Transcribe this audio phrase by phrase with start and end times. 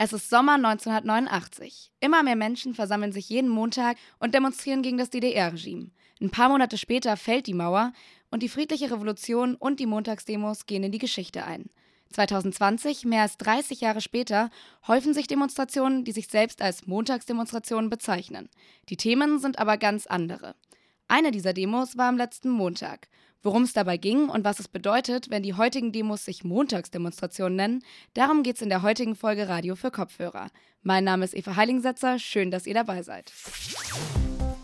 [0.00, 1.90] Es ist Sommer 1989.
[1.98, 5.90] Immer mehr Menschen versammeln sich jeden Montag und demonstrieren gegen das DDR-Regime.
[6.20, 7.92] Ein paar Monate später fällt die Mauer
[8.30, 11.68] und die friedliche Revolution und die Montagsdemos gehen in die Geschichte ein.
[12.12, 14.50] 2020, mehr als 30 Jahre später,
[14.86, 18.50] häufen sich Demonstrationen, die sich selbst als Montagsdemonstrationen bezeichnen.
[18.90, 20.54] Die Themen sind aber ganz andere.
[21.08, 23.08] Eine dieser Demos war am letzten Montag.
[23.42, 27.84] Worum es dabei ging und was es bedeutet, wenn die heutigen Demos sich Montagsdemonstrationen nennen,
[28.14, 30.48] darum geht es in der heutigen Folge Radio für Kopfhörer.
[30.82, 33.32] Mein Name ist Eva Heilingsetzer, schön, dass ihr dabei seid.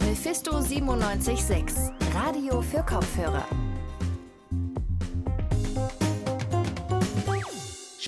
[0.00, 1.76] Mephisto 976,
[2.14, 3.46] Radio für Kopfhörer.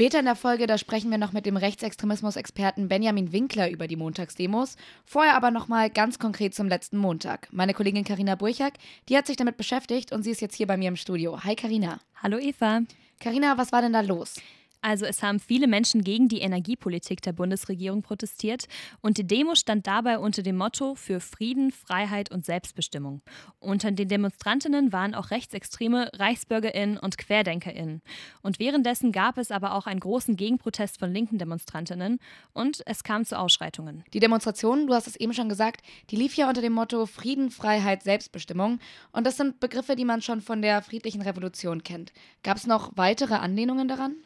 [0.00, 3.96] Später in der Folge, da sprechen wir noch mit dem Rechtsextremismus-Experten Benjamin Winkler über die
[3.96, 4.78] Montagsdemos.
[5.04, 7.48] Vorher aber nochmal ganz konkret zum letzten Montag.
[7.52, 8.72] Meine Kollegin Karina Burchak,
[9.10, 11.44] die hat sich damit beschäftigt und sie ist jetzt hier bei mir im Studio.
[11.44, 12.00] Hi Karina.
[12.22, 12.80] Hallo Eva.
[13.22, 14.36] Karina, was war denn da los?
[14.82, 18.66] Also es haben viele Menschen gegen die Energiepolitik der Bundesregierung protestiert
[19.02, 23.20] und die Demo stand dabei unter dem Motto für Frieden, Freiheit und Selbstbestimmung.
[23.58, 28.00] Unter den Demonstrantinnen waren auch rechtsextreme Reichsbürgerinnen und Querdenkerinnen.
[28.40, 32.18] Und währenddessen gab es aber auch einen großen Gegenprotest von linken Demonstrantinnen
[32.54, 34.02] und es kam zu Ausschreitungen.
[34.14, 37.50] Die Demonstration, du hast es eben schon gesagt, die lief ja unter dem Motto Frieden,
[37.50, 38.78] Freiheit, Selbstbestimmung
[39.12, 42.12] und das sind Begriffe, die man schon von der friedlichen Revolution kennt.
[42.42, 44.16] Gab es noch weitere Anlehnungen daran?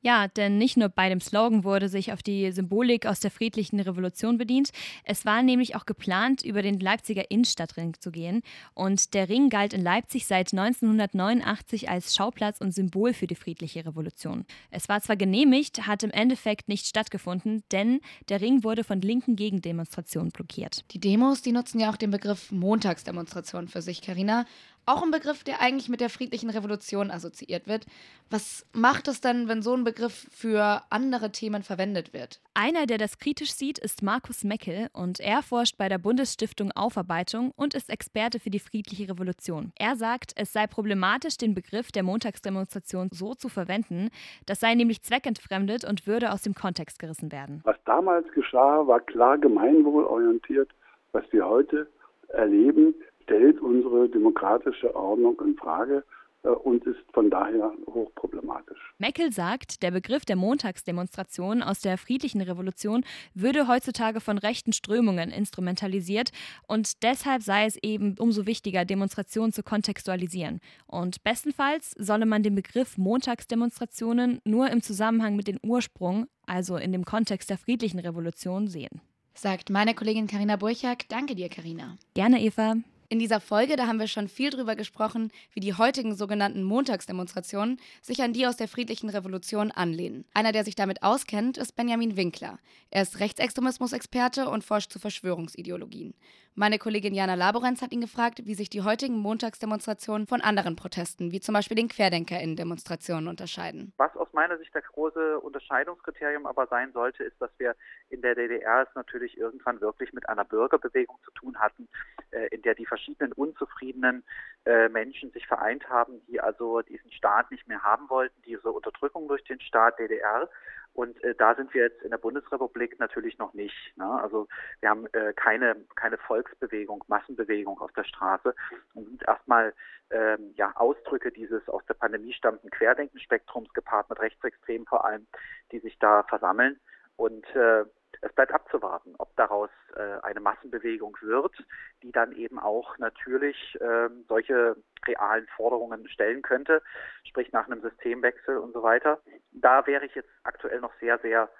[0.00, 3.80] Ja, denn nicht nur bei dem Slogan wurde sich auf die Symbolik aus der friedlichen
[3.80, 4.70] Revolution bedient,
[5.04, 8.42] es war nämlich auch geplant, über den Leipziger Innenstadtring zu gehen.
[8.74, 13.84] Und der Ring galt in Leipzig seit 1989 als Schauplatz und Symbol für die friedliche
[13.84, 14.44] Revolution.
[14.70, 19.36] Es war zwar genehmigt, hat im Endeffekt nicht stattgefunden, denn der Ring wurde von linken
[19.36, 20.84] Gegendemonstrationen blockiert.
[20.92, 24.46] Die Demos, die nutzen ja auch den Begriff Montagsdemonstration für sich, Karina.
[24.88, 27.84] Auch ein Begriff, der eigentlich mit der friedlichen Revolution assoziiert wird.
[28.30, 32.40] Was macht es denn, wenn so ein Begriff für andere Themen verwendet wird?
[32.54, 37.52] Einer, der das kritisch sieht, ist Markus Meckel und er forscht bei der Bundesstiftung Aufarbeitung
[37.54, 39.72] und ist Experte für die friedliche Revolution.
[39.78, 44.08] Er sagt, es sei problematisch, den Begriff der Montagsdemonstration so zu verwenden.
[44.46, 47.60] Das sei nämlich zweckentfremdet und würde aus dem Kontext gerissen werden.
[47.64, 50.70] Was damals geschah, war klar gemeinwohlorientiert.
[51.12, 51.88] Was wir heute
[52.28, 52.94] erleben,
[53.28, 56.02] stellt unsere demokratische Ordnung in Frage
[56.42, 58.78] äh, und ist von daher hochproblematisch.
[58.98, 65.30] Meckel sagt, der Begriff der Montagsdemonstration aus der friedlichen Revolution würde heutzutage von rechten Strömungen
[65.30, 66.30] instrumentalisiert
[66.66, 70.60] und deshalb sei es eben umso wichtiger, Demonstrationen zu kontextualisieren.
[70.86, 76.92] Und bestenfalls solle man den Begriff Montagsdemonstrationen nur im Zusammenhang mit dem Ursprung, also in
[76.92, 79.02] dem Kontext der friedlichen Revolution, sehen.
[79.34, 81.08] Sagt meine Kollegin Karina Burchak.
[81.08, 81.96] Danke dir, Karina.
[82.14, 82.76] Gerne, Eva.
[83.10, 87.80] In dieser Folge, da haben wir schon viel drüber gesprochen, wie die heutigen sogenannten Montagsdemonstrationen
[88.02, 90.26] sich an die aus der friedlichen Revolution anlehnen.
[90.34, 92.58] Einer, der sich damit auskennt, ist Benjamin Winkler.
[92.90, 96.12] Er ist Rechtsextremismus-Experte und forscht zu Verschwörungsideologien.
[96.58, 101.30] Meine Kollegin Jana Laborenz hat ihn gefragt, wie sich die heutigen Montagsdemonstrationen von anderen Protesten,
[101.30, 103.92] wie zum Beispiel den QuerdenkerInnen-Demonstrationen, unterscheiden.
[103.96, 107.76] Was aus meiner Sicht das große Unterscheidungskriterium aber sein sollte, ist, dass wir
[108.10, 111.88] in der DDR es natürlich irgendwann wirklich mit einer Bürgerbewegung zu tun hatten,
[112.32, 114.24] äh, in der die verschiedenen unzufriedenen
[114.64, 119.28] äh, Menschen sich vereint haben, die also diesen Staat nicht mehr haben wollten, diese Unterdrückung
[119.28, 120.50] durch den Staat DDR
[120.98, 123.96] und äh, da sind wir jetzt in der Bundesrepublik natürlich noch nicht.
[123.96, 124.20] Ne?
[124.20, 124.48] Also
[124.80, 128.52] wir haben äh, keine, keine Volksbewegung, Massenbewegung auf der Straße
[128.94, 129.74] und sind erstmal
[130.10, 135.28] ähm, ja, Ausdrücke dieses aus der Pandemie stammenden Querdenkenspektrums gepaart mit Rechtsextremen vor allem,
[135.70, 136.80] die sich da versammeln.
[137.14, 137.84] Und äh,
[138.20, 141.54] es bleibt abzuwarten, ob daraus äh, eine Massenbewegung wird,
[142.02, 144.76] die dann eben auch natürlich äh, solche
[145.06, 146.82] realen Forderungen stellen könnte,
[147.22, 149.20] sprich nach einem Systemwechsel und so weiter.
[149.60, 151.50] Da wäre ich jetzt aktuell noch sehr, sehr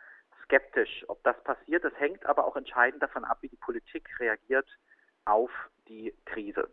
[0.44, 1.84] skeptisch, ob das passiert.
[1.84, 4.69] Es hängt aber auch entscheidend davon ab, wie die Politik reagiert
[5.25, 5.50] auf
[5.88, 6.70] die Krise.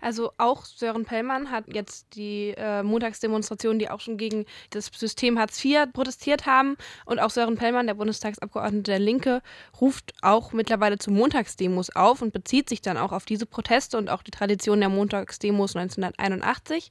[0.00, 5.38] Also auch Sören Pellmann hat jetzt die äh, Montagsdemonstrationen, die auch schon gegen das System
[5.38, 6.76] Hartz IV protestiert haben.
[7.04, 9.42] Und auch Sören Pellmann, der Bundestagsabgeordnete der Linke,
[9.80, 14.08] ruft auch mittlerweile zu Montagsdemos auf und bezieht sich dann auch auf diese Proteste und
[14.10, 16.90] auch die Tradition der Montagsdemos 1981.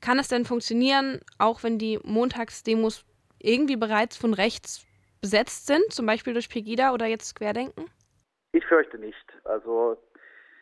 [0.00, 3.04] Kann es denn funktionieren, auch wenn die Montagsdemos
[3.40, 4.86] irgendwie bereits von rechts
[5.20, 7.84] besetzt sind, zum Beispiel durch Pegida oder jetzt Querdenken?
[8.52, 9.16] Ich fürchte nicht.
[9.44, 9.96] Also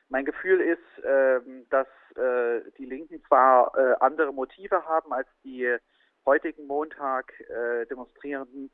[0.08, 1.86] mein Gefühl ist, ähm, dass
[2.16, 5.76] äh, die Linken zwar äh, andere Motive haben als die
[6.24, 8.70] heutigen Montag äh, Demonstrierenden,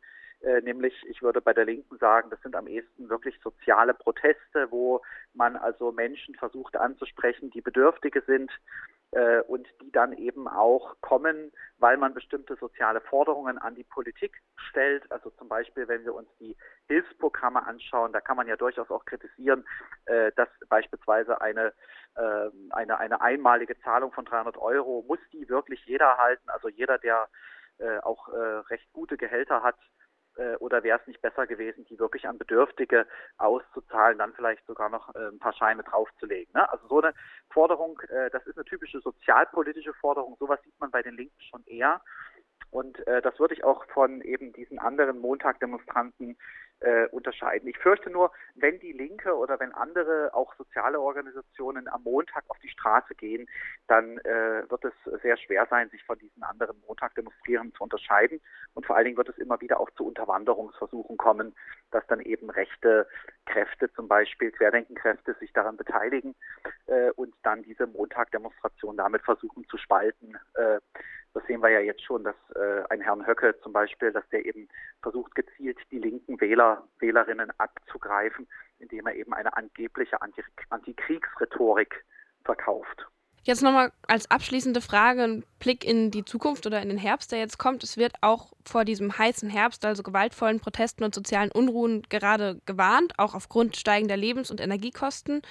[0.64, 5.00] nämlich ich würde bei der Linken sagen, das sind am ehesten wirklich soziale Proteste, wo
[5.34, 8.50] man also Menschen versucht anzusprechen, die Bedürftige sind
[9.12, 14.40] äh, und die dann eben auch kommen, weil man bestimmte soziale Forderungen an die Politik
[14.56, 15.10] stellt.
[15.12, 16.56] Also zum Beispiel, wenn wir uns die
[16.88, 21.72] Hilfsprogramme anschauen, da kann man ja durchaus auch kritisieren, äh, dass beispielsweise eine,
[22.16, 26.48] äh, eine, eine einmalige Zahlung von 300 Euro, muss die wirklich jeder erhalten?
[26.50, 27.28] Also jeder, der
[27.78, 29.76] äh, auch äh, recht gute Gehälter hat,
[30.36, 33.06] äh, oder wäre es nicht besser gewesen, die wirklich an Bedürftige
[33.38, 36.52] auszuzahlen, dann vielleicht sogar noch äh, ein paar Scheine draufzulegen.
[36.54, 36.70] Ne?
[36.70, 37.14] Also so eine
[37.50, 41.64] Forderung, äh, das ist eine typische sozialpolitische Forderung, sowas sieht man bei den Linken schon
[41.66, 42.00] eher.
[42.70, 46.38] Und äh, das würde ich auch von eben diesen anderen Montagdemonstranten
[46.82, 47.68] äh, unterscheiden.
[47.68, 52.58] Ich fürchte nur, wenn die Linke oder wenn andere auch soziale Organisationen am Montag auf
[52.58, 53.48] die Straße gehen,
[53.86, 54.92] dann äh, wird es
[55.22, 58.40] sehr schwer sein, sich von diesen anderen Montagdemonstrierenden zu unterscheiden.
[58.74, 61.54] Und vor allen Dingen wird es immer wieder auch zu Unterwanderungsversuchen kommen,
[61.90, 63.06] dass dann eben rechte
[63.46, 66.34] Kräfte, zum Beispiel Querdenkenkräfte, sich daran beteiligen
[66.86, 70.36] äh, und dann diese Montagdemonstration damit versuchen zu spalten.
[71.34, 74.44] Das sehen wir ja jetzt schon, dass äh, ein Herrn Höcke zum Beispiel, dass der
[74.44, 74.68] eben
[75.02, 78.46] versucht, gezielt die linken Wähler, Wählerinnen abzugreifen,
[78.78, 82.04] indem er eben eine angebliche Anti Antikriegsrhetorik
[82.44, 83.06] verkauft.
[83.44, 87.40] Jetzt nochmal als abschließende Frage ein Blick in die Zukunft oder in den Herbst, der
[87.40, 87.82] jetzt kommt.
[87.82, 93.14] Es wird auch vor diesem heißen Herbst, also gewaltvollen Protesten und sozialen Unruhen gerade gewarnt,
[93.18, 95.42] auch aufgrund steigender Lebens- und Energiekosten.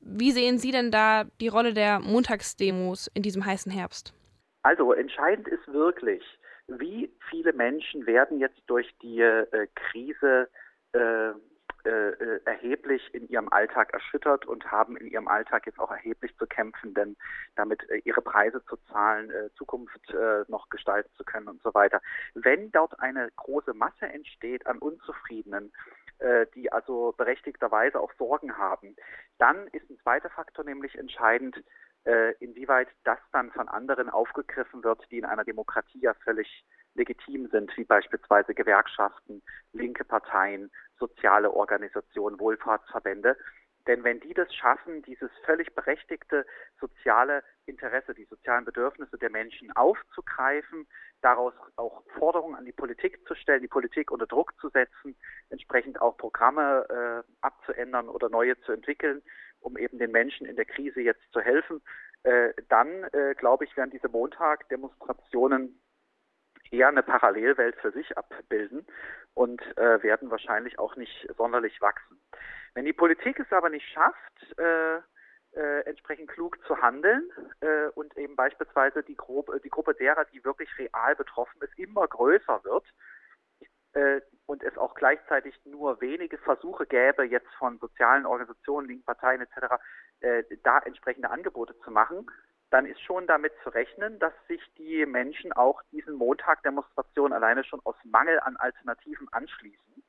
[0.00, 4.14] Wie sehen Sie denn da die Rolle der Montagsdemos in diesem heißen Herbst?
[4.64, 6.24] Also entscheidend ist wirklich,
[6.66, 10.48] wie viele Menschen werden jetzt durch die äh, Krise
[10.92, 11.32] äh,
[11.86, 16.46] äh, erheblich in ihrem Alltag erschüttert und haben in ihrem Alltag jetzt auch erheblich zu
[16.46, 17.14] kämpfen, denn
[17.56, 21.74] damit äh, ihre Preise zu zahlen, äh, Zukunft äh, noch gestalten zu können und so
[21.74, 22.00] weiter.
[22.32, 25.72] Wenn dort eine große Masse entsteht an Unzufriedenen,
[26.54, 28.94] die also berechtigterweise auch Sorgen haben,
[29.38, 31.62] dann ist ein zweiter Faktor nämlich entscheidend, äh,
[32.40, 36.64] inwieweit das dann von anderen aufgegriffen wird, die in einer Demokratie ja völlig
[36.94, 39.42] legitim sind, wie beispielsweise Gewerkschaften,
[39.72, 43.36] linke Parteien, soziale Organisationen, Wohlfahrtsverbände.
[43.86, 46.46] Denn wenn die das schaffen, dieses völlig berechtigte
[46.80, 50.86] soziale Interesse, die sozialen Bedürfnisse der Menschen aufzugreifen,
[51.20, 55.16] daraus auch Forderungen an die Politik zu stellen, die Politik unter Druck zu setzen,
[55.50, 59.22] entsprechend auch Programme äh, abzuändern oder neue zu entwickeln,
[59.60, 61.82] um eben den Menschen in der Krise jetzt zu helfen,
[62.22, 65.80] äh, dann äh, glaube ich, werden diese Montag-Demonstrationen
[66.70, 68.86] eher eine Parallelwelt für sich abbilden
[69.34, 72.20] und äh, werden wahrscheinlich auch nicht sonderlich wachsen.
[72.74, 74.96] Wenn die Politik es aber nicht schafft, äh,
[75.56, 77.30] äh, entsprechend klug zu handeln
[77.60, 82.06] äh, und eben beispielsweise die, Gru die Gruppe derer, die wirklich real betroffen ist, immer
[82.08, 82.84] größer wird,
[83.94, 89.40] äh, und es auch gleichzeitig nur wenige Versuche gäbe, jetzt von sozialen Organisationen, linken Parteien
[89.40, 89.74] etc.,
[90.20, 92.30] äh, da entsprechende Angebote zu machen,
[92.70, 97.80] dann ist schon damit zu rechnen, dass sich die Menschen auch diesen Montag-Demonstrationen alleine schon
[97.84, 100.03] aus Mangel an Alternativen anschließen.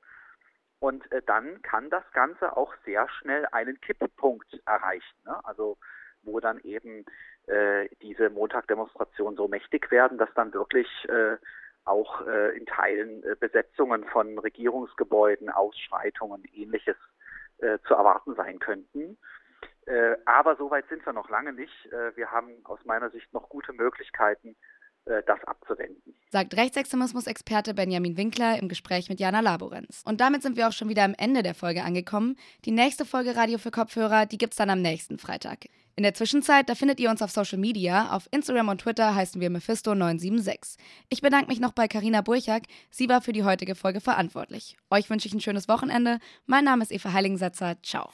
[0.80, 5.18] Und äh, dann kann das Ganze auch sehr schnell einen Kipppunkt erreichen.
[5.26, 5.40] Ne?
[5.44, 5.78] Also
[6.24, 7.06] wo dann eben
[7.48, 11.38] äh, diese Montag-Demonstrationen so mächtig werden, dass dann wirklich äh,
[11.86, 16.98] auch äh, in Teilen äh, Besetzungen von Regierungsgebäuden, Ausschreitungen, ähnliches
[17.60, 19.18] äh, zu erwarten sein könnten.
[19.86, 21.86] Äh, aber so weit sind wir noch lange nicht.
[21.92, 24.56] Äh, wir haben aus meiner Sicht noch gute Möglichkeiten,
[25.06, 26.05] äh, das abzuwenden.
[26.32, 30.02] Sagt Rechtsextremismus-Experte Benjamin Winkler im Gespräch mit Jana Laborenz.
[30.06, 32.36] Und damit sind wir auch schon wieder am Ende der Folge angekommen.
[32.66, 35.66] Die nächste Folge Radio für Kopfhörer, die gibt es dann am nächsten Freitag.
[35.98, 38.12] In der Zwischenzeit, da findet ihr uns auf Social Media.
[38.12, 40.76] Auf Instagram und Twitter heißen wir Mephisto976.
[41.10, 42.64] Ich bedanke mich noch bei Karina Burchak.
[42.90, 44.76] Sie war für die heutige Folge verantwortlich.
[44.90, 46.20] Euch wünsche ich ein schönes Wochenende.
[46.46, 47.78] Mein Name ist Eva Heiligensetzer.
[47.82, 48.10] Ciao.